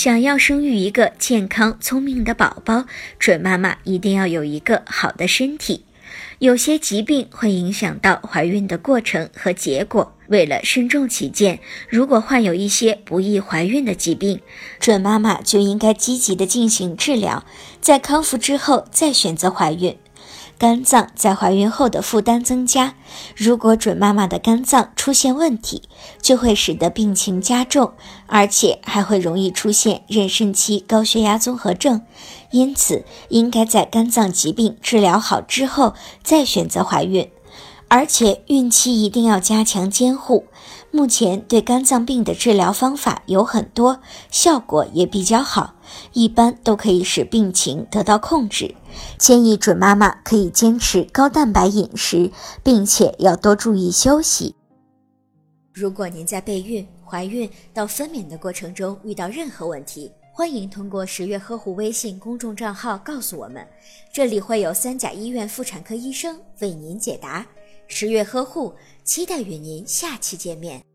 [0.00, 2.86] 想要生育一个健康聪明的宝宝，
[3.18, 5.84] 准妈妈一定要有一个好的身体。
[6.38, 10.16] 有些疾病会影响到怀孕的过程和结果。
[10.28, 14.40] 为了慎重起见，如果患有一些不易怀孕的疾病，
[14.78, 17.44] 准妈妈就应该积极的进行治疗，
[17.82, 19.94] 在康复之后再选择怀孕。
[20.60, 22.92] 肝脏在怀孕后的负担增加，
[23.34, 25.84] 如果准妈妈的肝脏出现问题，
[26.20, 27.94] 就会使得病情加重，
[28.26, 32.02] 而且还会容易出现妊娠期高血压综合症。
[32.50, 37.30] 因此，应该在肝脏疾病治疗好之后再选择怀孕。
[37.90, 40.46] 而且孕期一定要加强监护。
[40.92, 44.00] 目前对肝脏病的治疗方法有很多，
[44.30, 45.74] 效果也比较好，
[46.12, 48.72] 一般都可以使病情得到控制。
[49.18, 52.30] 建议准妈妈可以坚持高蛋白饮食，
[52.62, 54.54] 并且要多注意休息。
[55.72, 63.66] 如果您在备孕、怀孕到分娩的过程中遇到任何问题，欢迎通过十月呵护微信公众账号告诉我们，
[64.14, 67.44] 这里会有三甲医院妇产科医生为您解答。
[67.92, 68.72] 十月呵护，
[69.04, 70.89] 期待与您下期见面。